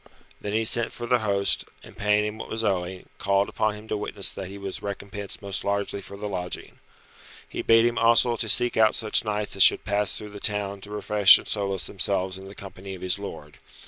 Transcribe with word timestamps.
Then 0.41 0.53
he 0.53 0.63
sent 0.63 0.91
for 0.91 1.05
the 1.05 1.19
host, 1.19 1.63
and 1.83 1.95
paying 1.95 2.25
him 2.25 2.39
what 2.39 2.49
was 2.49 2.63
owing, 2.63 3.07
called 3.19 3.49
upon 3.49 3.75
him 3.75 3.87
to 3.89 3.95
witness 3.95 4.31
that 4.31 4.47
he 4.47 4.57
was 4.57 4.81
recompensed 4.81 5.43
most 5.43 5.63
largely 5.63 6.01
for 6.01 6.17
the 6.17 6.27
lodging. 6.27 6.79
He 7.47 7.61
bade 7.61 7.85
him 7.85 7.99
also 7.99 8.35
to 8.35 8.49
seek 8.49 8.75
out 8.77 8.95
such 8.95 9.23
knights 9.23 9.55
as 9.57 9.61
should 9.61 9.85
pass 9.85 10.17
through 10.17 10.31
the 10.31 10.39
town 10.39 10.81
to 10.81 10.89
refresh 10.89 11.37
and 11.37 11.47
solace 11.47 11.85
themselves 11.85 12.39
in 12.39 12.47
the 12.47 12.55
company 12.55 12.95
of 12.95 13.03
his 13.03 13.19
lord. 13.19 13.59